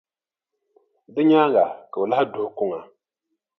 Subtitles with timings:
[1.13, 2.79] Di nyaaŋa ka o lahi duhi kuŋa.